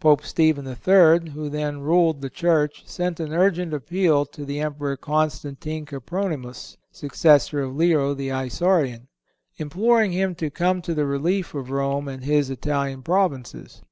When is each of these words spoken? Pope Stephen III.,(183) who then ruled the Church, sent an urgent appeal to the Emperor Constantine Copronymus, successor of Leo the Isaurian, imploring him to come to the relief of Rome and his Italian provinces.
Pope 0.00 0.24
Stephen 0.24 0.66
III.,(183) 0.66 1.28
who 1.28 1.48
then 1.48 1.82
ruled 1.82 2.20
the 2.20 2.28
Church, 2.30 2.82
sent 2.84 3.20
an 3.20 3.32
urgent 3.32 3.72
appeal 3.72 4.26
to 4.26 4.44
the 4.44 4.58
Emperor 4.58 4.96
Constantine 4.96 5.86
Copronymus, 5.86 6.76
successor 6.90 7.60
of 7.60 7.76
Leo 7.76 8.12
the 8.12 8.30
Isaurian, 8.32 9.06
imploring 9.56 10.10
him 10.10 10.34
to 10.34 10.50
come 10.50 10.82
to 10.82 10.94
the 10.94 11.06
relief 11.06 11.54
of 11.54 11.70
Rome 11.70 12.08
and 12.08 12.24
his 12.24 12.50
Italian 12.50 13.02
provinces. 13.04 13.80